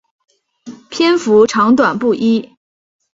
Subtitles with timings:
[0.89, 2.57] 篇幅长短不一。